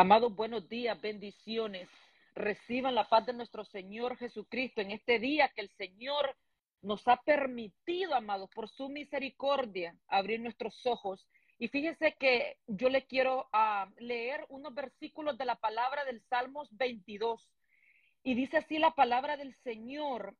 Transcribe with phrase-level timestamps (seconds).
[0.00, 1.86] Amados, buenos días, bendiciones.
[2.34, 6.38] Reciban la paz de nuestro Señor Jesucristo en este día que el Señor
[6.80, 11.28] nos ha permitido, amados, por su misericordia, abrir nuestros ojos.
[11.58, 16.74] Y fíjese que yo le quiero uh, leer unos versículos de la palabra del Salmos
[16.78, 17.46] 22.
[18.22, 20.34] Y dice así la palabra del Señor,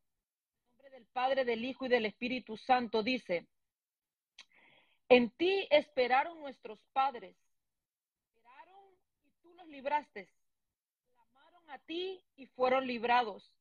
[0.70, 3.46] nombre del Padre, del Hijo y del Espíritu Santo, dice,
[5.10, 7.36] en ti esperaron nuestros padres,
[8.34, 8.80] esperaron
[9.26, 10.28] y tú los libraste,
[11.12, 13.52] clamaron a ti y fueron librados,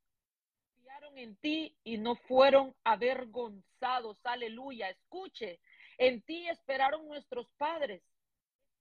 [0.73, 5.59] confiaron en ti y no fueron avergonzados, aleluya, escuche,
[5.97, 8.01] en ti esperaron nuestros padres,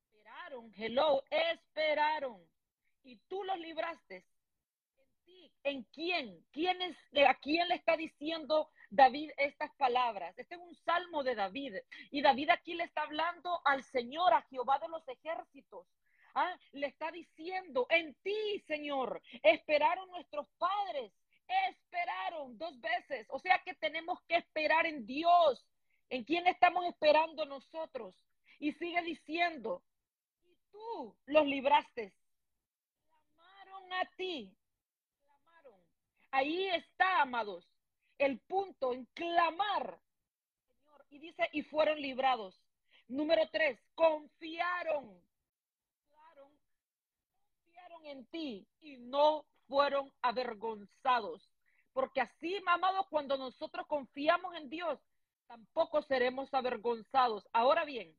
[0.07, 2.41] esperaron, hello, esperaron
[3.05, 4.25] y tú los libraste
[5.65, 6.45] ¿En quién?
[6.53, 10.37] ¿Quién es, ¿A quién le está diciendo David estas palabras?
[10.39, 11.75] Este es un salmo de David.
[12.11, 15.87] Y David aquí le está hablando al Señor, a Jehová de los ejércitos.
[16.41, 16.57] ¿Ah?
[16.71, 21.13] Le está diciendo, en ti, Señor, esperaron nuestros padres.
[21.69, 23.27] Esperaron dos veces.
[23.31, 25.67] O sea que tenemos que esperar en Dios.
[26.11, 28.15] ¿En quién estamos esperando nosotros?
[28.61, 29.83] Y sigue diciendo,
[30.45, 32.15] y tú los libraste.
[33.09, 34.57] Llamaron a ti
[36.31, 37.67] Ahí está, amados,
[38.19, 39.99] el punto en clamar,
[40.69, 41.07] Señor.
[41.11, 42.63] Y dice, y fueron librados.
[43.09, 45.28] Número tres, confiaron.
[48.09, 51.43] En ti y no fueron avergonzados.
[51.93, 54.99] Porque así, amados, cuando nosotros confiamos en Dios,
[55.47, 57.47] tampoco seremos avergonzados.
[57.53, 58.17] Ahora bien,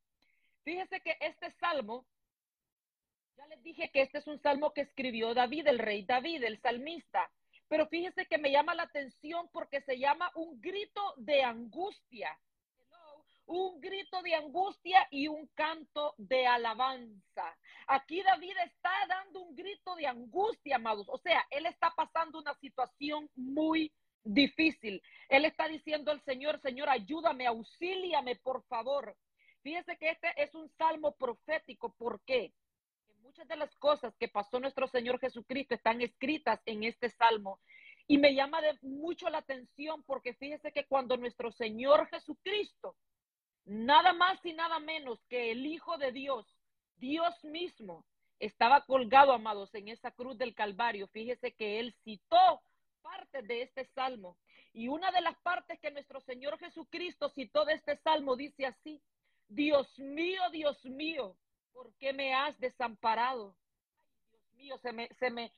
[0.63, 2.05] fíjese que este salmo,
[3.35, 6.61] ya les dije que este es un salmo que escribió David, el rey David, el
[6.61, 7.27] salmista.
[7.67, 12.37] Pero fíjese que me llama la atención porque se llama un grito de angustia.
[13.51, 17.57] Un grito de angustia y un canto de alabanza.
[17.87, 21.07] Aquí David está dando un grito de angustia, amados.
[21.09, 23.91] O sea, él está pasando una situación muy
[24.23, 25.01] difícil.
[25.29, 29.17] Él está diciendo al Señor, Señor, ayúdame, auxíliame, por favor.
[29.63, 31.91] Fíjese que este es un salmo profético.
[31.93, 32.53] ¿Por qué?
[33.23, 37.59] Muchas de las cosas que pasó nuestro Señor Jesucristo están escritas en este salmo.
[38.05, 42.95] Y me llama mucho la atención porque fíjese que cuando nuestro Señor Jesucristo,
[43.69, 46.45] nada más y nada menos que el Hijo de Dios,
[46.97, 48.03] Dios mismo,
[48.39, 52.61] estaba colgado, amados, en esa cruz del Calvario, fíjese que él citó
[53.01, 54.37] parte de este salmo.
[54.73, 59.01] Y una de las partes que nuestro Señor Jesucristo citó de este salmo dice así,
[59.47, 61.35] Dios mío, Dios mío,
[61.71, 63.55] ¿por qué me has desamparado?
[64.31, 65.51] Dios mío, se me,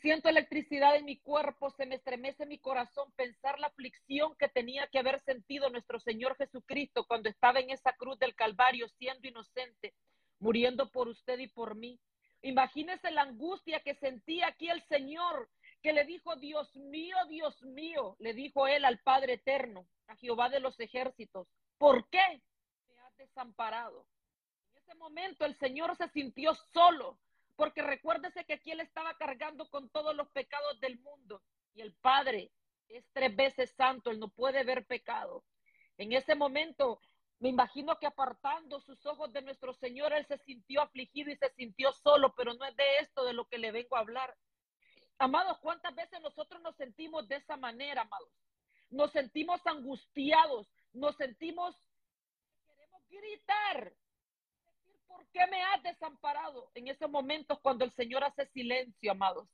[0.00, 4.86] siento electricidad en mi cuerpo, se me estremece mi corazón pensar la aflicción que tenía
[4.88, 9.94] que haber sentido nuestro Señor Jesucristo cuando estaba en esa cruz del Calvario siendo inocente,
[10.38, 12.00] muriendo por usted y por mí.
[12.42, 15.48] Imagínese la angustia que sentía aquí el Señor,
[15.82, 20.48] que le dijo, Dios mío, Dios mío, le dijo él al Padre Eterno, a Jehová
[20.48, 21.48] de los ejércitos,
[21.78, 22.42] ¿por qué
[22.88, 24.06] me has desamparado?
[25.02, 27.18] momento el Señor se sintió solo,
[27.56, 31.42] porque recuérdese que aquí él estaba cargando con todos los pecados del mundo
[31.74, 32.50] y el Padre
[32.88, 35.44] es tres veces santo, él no puede ver pecado.
[35.96, 37.00] En ese momento,
[37.38, 41.50] me imagino que apartando sus ojos de nuestro Señor, él se sintió afligido y se
[41.50, 44.36] sintió solo, pero no es de esto de lo que le vengo a hablar.
[45.18, 48.32] Amados, ¿cuántas veces nosotros nos sentimos de esa manera, amados?
[48.90, 51.74] Nos sentimos angustiados, nos sentimos,
[52.66, 54.01] queremos gritar, ¿por
[55.32, 56.70] qué me has desamparado?
[56.74, 59.48] En esos momentos cuando el Señor hace silencio, amados,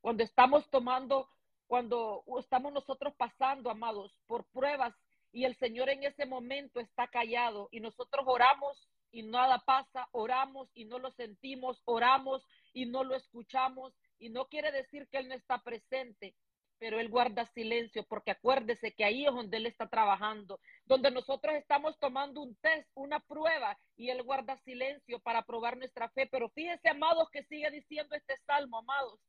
[0.00, 1.28] cuando estamos tomando,
[1.66, 4.94] cuando estamos nosotros pasando, amados, por pruebas
[5.32, 10.68] y el Señor en ese momento está callado y nosotros oramos y nada pasa, oramos
[10.74, 12.42] y no lo sentimos, oramos
[12.72, 16.34] y no lo escuchamos y no quiere decir que Él no está presente,
[16.78, 21.54] pero Él guarda silencio porque acuérdese que ahí es donde Él está trabajando, donde nosotros
[21.56, 26.26] estamos tomando un test, una prueba, y Él guarda silencio para probar nuestra fe.
[26.26, 29.20] Pero fíjense, amados, que sigue diciendo este salmo, amados.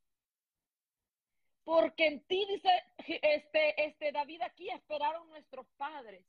[1.64, 2.70] Porque en ti, dice
[3.22, 6.26] este, este David aquí, esperaron nuestros padres.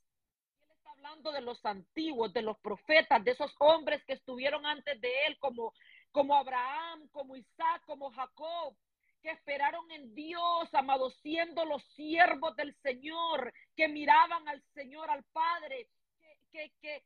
[0.63, 5.01] Él está hablando de los antiguos, de los profetas, de esos hombres que estuvieron antes
[5.01, 5.73] de Él, como,
[6.13, 8.75] como Abraham, como Isaac, como Jacob
[9.21, 15.25] que esperaron en Dios, amados, siendo los siervos del Señor, que miraban al Señor, al
[15.25, 15.89] Padre,
[16.51, 17.03] que, que,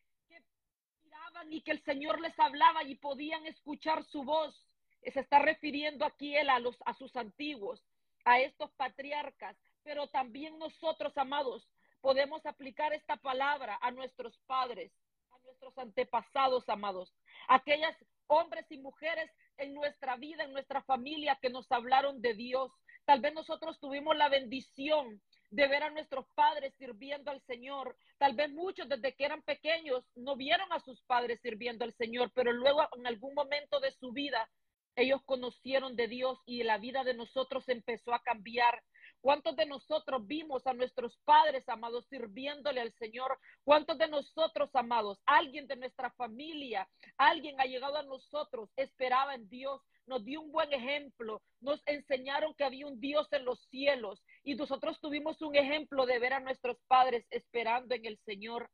[1.03, 4.55] miraban y que el Señor les hablaba y podían escuchar su voz.
[5.03, 7.85] Se está refiriendo aquí él a, los, a sus antiguos,
[8.25, 11.69] a estos patriarcas, pero también nosotros, amados,
[12.01, 14.93] podemos aplicar esta palabra a nuestros padres,
[15.31, 17.15] a nuestros antepasados, amados,
[17.49, 17.97] aquellas
[18.27, 22.73] hombres y mujeres en nuestra vida, en nuestra familia, que nos hablaron de Dios.
[23.05, 25.21] Tal vez nosotros tuvimos la bendición
[25.51, 27.97] de ver a nuestros padres sirviendo al Señor.
[28.19, 32.33] Tal vez muchos desde que eran pequeños no vieron a sus padres sirviendo al Señor,
[32.35, 34.49] pero luego en algún momento de su vida
[34.97, 38.83] ellos conocieron de Dios y la vida de nosotros empezó a cambiar.
[39.25, 43.39] ¿Cuántos de nosotros vimos a nuestros padres, amados, sirviéndole al Señor?
[43.65, 46.87] ¿Cuántos de nosotros, amados, alguien de nuestra familia,
[47.17, 52.53] alguien ha llegado a nosotros, esperaba en Dios, nos dio un buen ejemplo, nos enseñaron
[52.53, 56.41] que había un Dios en los cielos y nosotros tuvimos un ejemplo de ver a
[56.41, 58.69] nuestros padres esperando en el Señor?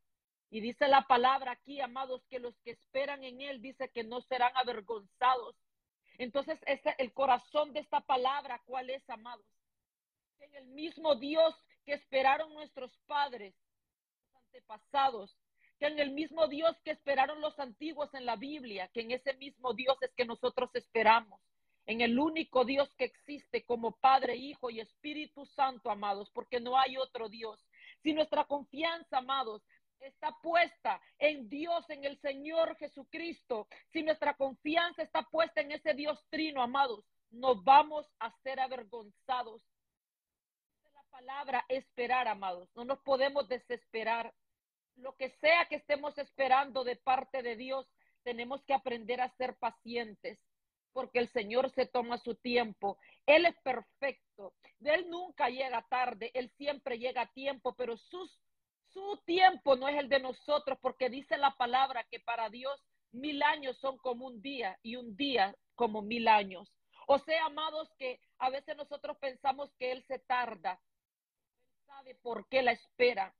[0.49, 4.19] Y dice la palabra aquí, amados, que los que esperan en Él, dice que no
[4.23, 5.55] serán avergonzados.
[6.17, 9.45] Entonces, este, el corazón de esta palabra, ¿cuál es, amados?
[10.51, 11.55] En el mismo Dios
[11.85, 13.53] que esperaron nuestros padres,
[14.35, 15.35] antepasados,
[15.79, 19.33] que en el mismo Dios que esperaron los antiguos en la Biblia, que en ese
[19.33, 21.41] mismo Dios es que nosotros esperamos,
[21.85, 26.77] en el único Dios que existe como Padre, Hijo y Espíritu Santo, amados, porque no
[26.77, 27.59] hay otro Dios.
[28.03, 29.63] Si nuestra confianza, amados,
[29.99, 35.93] está puesta en Dios, en el Señor Jesucristo, si nuestra confianza está puesta en ese
[35.93, 39.61] Dios trino, amados, nos vamos a ser avergonzados
[41.21, 42.67] palabra esperar, amados.
[42.75, 44.33] No nos podemos desesperar.
[44.95, 47.87] Lo que sea que estemos esperando de parte de Dios,
[48.23, 50.39] tenemos que aprender a ser pacientes,
[50.93, 52.97] porque el Señor se toma su tiempo.
[53.25, 54.53] Él es perfecto.
[54.83, 58.39] Él nunca llega tarde, Él siempre llega a tiempo, pero sus,
[58.91, 63.43] su tiempo no es el de nosotros, porque dice la palabra que para Dios mil
[63.43, 66.73] años son como un día y un día como mil años.
[67.07, 70.79] O sea, amados, que a veces nosotros pensamos que Él se tarda,
[72.01, 73.33] sabe por qué la espera.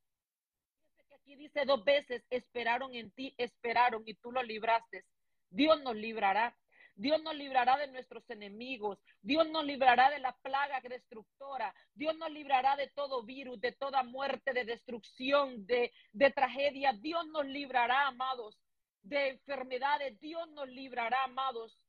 [1.15, 5.03] aquí dice dos veces, esperaron en ti, esperaron y tú lo libraste.
[5.49, 6.55] Dios nos librará.
[6.95, 8.99] Dios nos librará de nuestros enemigos.
[9.21, 11.73] Dios nos librará de la plaga destructora.
[11.95, 16.93] Dios nos librará de todo virus, de toda muerte, de destrucción, de, de tragedia.
[16.93, 18.59] Dios nos librará, amados,
[19.01, 20.19] de enfermedades.
[20.19, 21.81] Dios nos librará, amados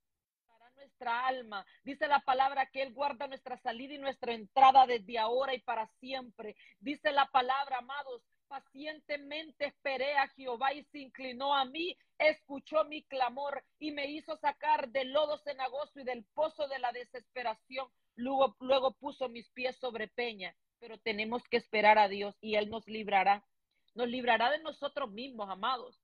[1.08, 1.66] alma.
[1.84, 5.86] Dice la palabra que Él guarda nuestra salida y nuestra entrada desde ahora y para
[5.98, 6.56] siempre.
[6.80, 8.22] Dice la palabra, amados,
[8.52, 14.36] pacientemente esperé a Jehová y se inclinó a mí, escuchó mi clamor y me hizo
[14.36, 17.88] sacar del lodo cenagoso y del pozo de la desesperación.
[18.14, 22.68] Luego, luego puso mis pies sobre peña, pero tenemos que esperar a Dios y Él
[22.68, 23.42] nos librará.
[23.94, 25.98] Nos librará de nosotros mismos, amados,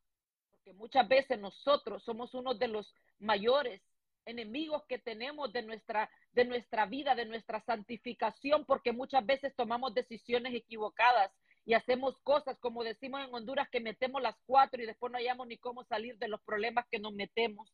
[0.50, 3.82] porque muchas veces nosotros somos uno de los mayores
[4.28, 9.94] enemigos que tenemos de nuestra, de nuestra vida, de nuestra santificación, porque muchas veces tomamos
[9.94, 11.32] decisiones equivocadas
[11.64, 15.46] y hacemos cosas, como decimos en Honduras, que metemos las cuatro y después no hayamos
[15.46, 17.72] ni cómo salir de los problemas que nos metemos.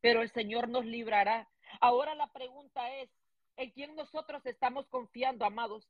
[0.00, 1.48] Pero el Señor nos librará.
[1.80, 3.10] Ahora la pregunta es,
[3.56, 5.88] ¿en quién nosotros estamos confiando, amados?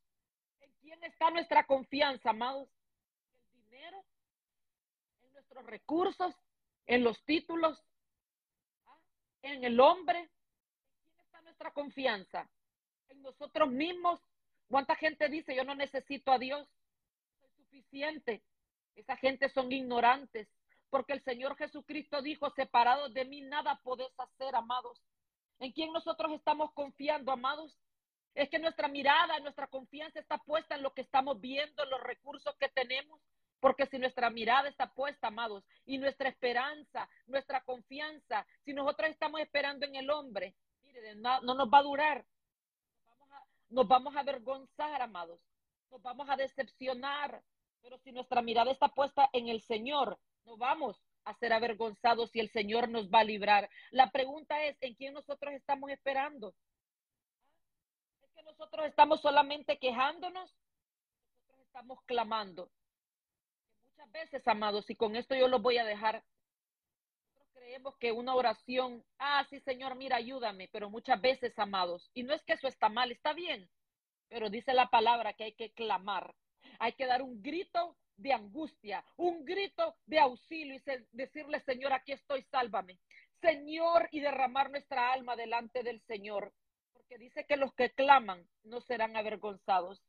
[0.61, 2.69] ¿En quién está nuestra confianza, amados?
[3.35, 4.05] ¿En el dinero?
[5.23, 6.35] ¿En nuestros recursos?
[6.87, 7.79] ¿En los títulos?
[9.43, 10.19] En el hombre.
[10.21, 10.29] ¿En
[11.05, 12.49] quién está nuestra confianza?
[13.09, 14.21] En nosotros mismos.
[14.69, 16.69] ¿Cuánta gente dice, yo no necesito a Dios?
[17.41, 18.43] Soy suficiente.
[18.95, 20.49] Esa gente son ignorantes.
[20.91, 25.03] Porque el Señor Jesucristo dijo, separados de mí nada podés hacer, amados.
[25.59, 27.77] ¿En quién nosotros estamos confiando, amados?
[28.35, 32.01] Es que nuestra mirada, nuestra confianza está puesta en lo que estamos viendo, en los
[32.03, 33.21] recursos que tenemos.
[33.61, 39.41] Porque si nuestra mirada está puesta, amados, y nuestra esperanza, nuestra confianza, si nosotros estamos
[39.41, 42.27] esperando en el hombre, mire, no, nos va a durar.
[43.71, 45.41] Nos vamos a, avergonzar, amados.
[45.91, 47.43] Nos vamos a decepcionar.
[47.83, 52.41] Pero si nuestra mirada está puesta en el Señor, no vamos a ser avergonzados y
[52.41, 53.69] el Señor nos va a librar.
[53.91, 56.55] La pregunta es, ¿en quién nosotros estamos esperando?
[58.23, 60.57] ¿Es que nosotros estamos solamente quejándonos?
[61.35, 62.71] Nosotros estamos clamando
[64.09, 66.23] muchas veces, amados, y con esto yo los voy a dejar.
[67.25, 72.23] Nosotros creemos que una oración, ah, sí, Señor, mira, ayúdame, pero muchas veces, amados, y
[72.23, 73.69] no es que eso está mal, está bien,
[74.29, 76.35] pero dice la palabra que hay que clamar,
[76.79, 82.13] hay que dar un grito de angustia, un grito de auxilio y decirle, Señor, aquí
[82.13, 82.99] estoy, sálvame.
[83.41, 86.53] Señor, y derramar nuestra alma delante del Señor,
[86.93, 90.03] porque dice que los que claman no serán avergonzados.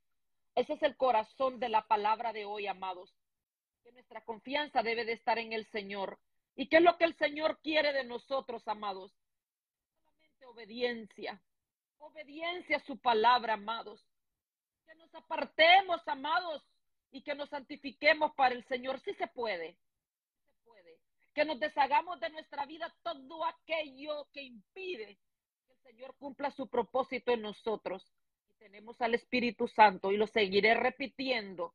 [0.56, 3.14] Ese es el corazón de la palabra de hoy, amados
[4.10, 6.20] nuestra confianza debe de estar en el Señor.
[6.56, 9.14] ¿Y qué es lo que el Señor quiere de nosotros, amados?
[10.46, 11.42] Obediencia.
[12.00, 14.04] Obediencia a su palabra, amados.
[14.86, 16.64] Que nos apartemos, amados,
[17.12, 19.00] y que nos santifiquemos para el Señor.
[19.02, 19.78] Sí se puede.
[20.46, 21.00] Se puede.
[21.34, 25.20] que nos deshagamos de nuestra vida todo aquello que impide
[25.68, 28.12] que el Señor cumpla su propósito en nosotros.
[28.58, 31.74] Tenemos al Espíritu Santo y lo seguiré repitiendo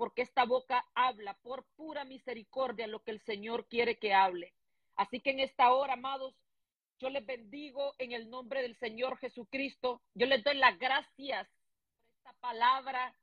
[0.00, 4.54] porque esta boca habla por pura misericordia lo que el Señor quiere que hable.
[4.96, 6.34] Así que en esta hora, amados,
[6.98, 10.00] yo les bendigo en el nombre del Señor Jesucristo.
[10.14, 11.46] Yo les doy las gracias
[11.98, 13.14] por esta palabra.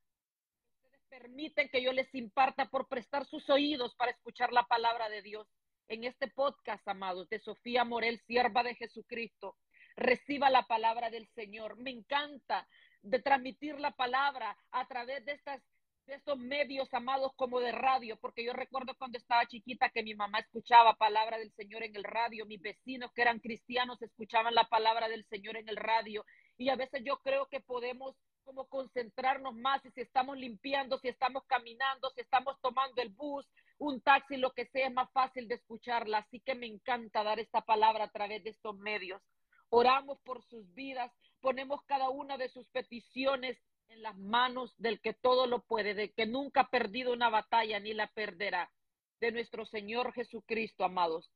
[0.84, 5.24] Ustedes permiten que yo les imparta por prestar sus oídos para escuchar la palabra de
[5.24, 5.48] Dios
[5.88, 9.56] en este podcast, amados, de Sofía Morel, sierva de Jesucristo.
[9.96, 11.76] Reciba la palabra del Señor.
[11.78, 12.68] Me encanta
[13.02, 15.64] de transmitir la palabra a través de estas
[16.08, 20.16] de estos medios amados como de radio, porque yo recuerdo cuando estaba chiquita que mi
[20.16, 24.70] mamá escuchaba palabra del Señor en el radio, mis vecinos que eran cristianos escuchaban la
[24.70, 26.26] palabra del Señor en el radio
[26.58, 31.44] y a veces yo creo que podemos como concentrarnos más si estamos limpiando, si estamos
[31.46, 33.46] caminando, si estamos tomando el bus,
[33.78, 36.20] un taxi, lo que sea, es más fácil de escucharla.
[36.20, 39.22] Así que me encanta dar esta palabra a través de estos medios.
[39.70, 41.12] Oramos por sus vidas,
[41.42, 43.58] ponemos cada una de sus peticiones
[43.90, 47.80] en las manos del que todo lo puede, de que nunca ha perdido una batalla
[47.80, 48.72] ni la perderá,
[49.20, 51.32] de nuestro Señor Jesucristo, amados.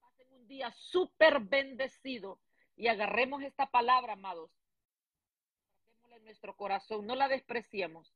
[0.00, 2.40] Pasen un día súper bendecido
[2.76, 4.50] y agarremos esta palabra, amados.
[6.10, 8.14] en nuestro corazón, no la despreciemos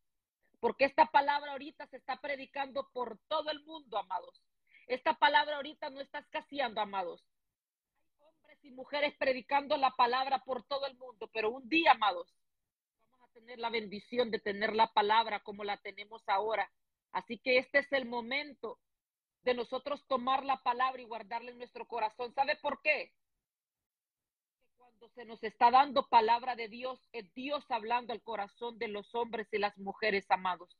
[0.61, 4.42] porque esta palabra ahorita se está predicando por todo el mundo, amados.
[4.87, 7.25] Esta palabra ahorita no está escaseando, amados.
[8.11, 12.35] Hay hombres y mujeres predicando la palabra por todo el mundo, pero un día, amados,
[13.38, 16.71] tener la bendición de tener la palabra como la tenemos ahora.
[17.12, 18.78] Así que este es el momento
[19.42, 22.35] de nosotros tomar la palabra y guardarla en nuestro corazón.
[22.35, 23.12] ¿Sabe por qué?
[25.14, 29.47] se nos está dando palabra de Dios, es Dios hablando al corazón de los hombres
[29.52, 30.76] y las mujeres amados.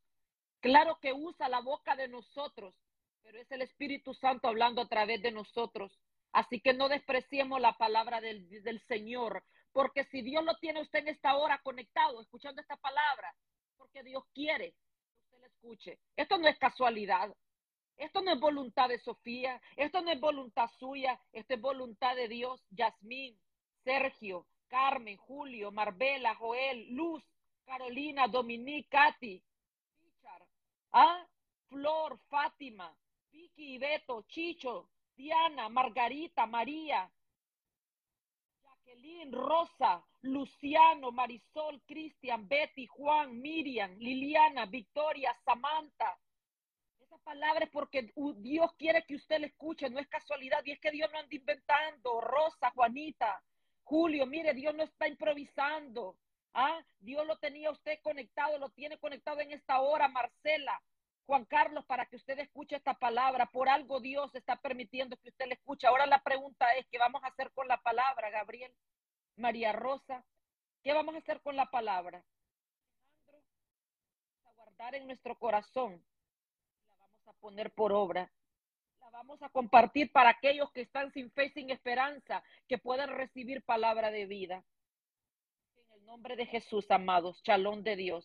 [0.61, 2.75] Claro que usa la boca de nosotros,
[3.23, 5.97] pero es el Espíritu Santo hablando a través de nosotros.
[6.33, 9.45] Así que no despreciemos la palabra del, del Señor,
[9.79, 13.33] porque si Dios lo tiene usted en esta hora conectado, escuchando esta palabra,
[13.77, 16.01] porque Dios quiere que usted la escuche.
[16.17, 17.33] Esto no es casualidad.
[17.97, 22.27] Esto no es voluntad de Sofía, esto no es voluntad suya, esto es voluntad de
[22.27, 22.61] Dios.
[22.71, 23.39] Yasmín,
[23.85, 27.23] Sergio, Carmen, Julio, Marbella, Joel, Luz,
[27.65, 29.41] Carolina, Dominique, Katy,
[30.03, 30.49] Richard,
[30.91, 31.25] ¿ah?
[31.69, 32.93] Flor, Fátima,
[33.31, 33.81] Vicky y
[34.27, 37.09] Chicho, Diana, Margarita, María,
[38.89, 46.19] Jacqueline, Rosa, Luciano, Marisol, Cristian, Betty, Juan, Miriam, Liliana, Victoria, Samantha.
[46.99, 50.81] Esa palabra es porque Dios quiere que usted le escuche, no es casualidad, y es
[50.81, 52.21] que Dios no anda inventando.
[52.21, 53.43] Rosa, Juanita,
[53.83, 56.17] Julio, mire, Dios no está improvisando.
[56.55, 60.81] Ah, Dios lo tenía usted conectado, lo tiene conectado en esta hora, Marcela.
[61.29, 65.47] Juan Carlos, para que usted escuche esta palabra, por algo Dios está permitiendo que usted
[65.47, 65.87] le escuche.
[65.87, 68.75] Ahora la pregunta es, ¿qué vamos a hacer con la palabra, Gabriel?
[69.37, 70.25] María Rosa,
[70.83, 72.25] ¿qué vamos a hacer con la palabra?
[74.45, 76.03] a guardar en nuestro corazón,
[76.89, 78.33] la vamos a poner por obra
[79.19, 84.13] vamos a compartir para aquellos que están sin fe, sin esperanza, que puedan recibir palabra
[84.13, 84.65] de vida.
[85.75, 88.25] En el nombre de Jesús, amados, chalón de Dios.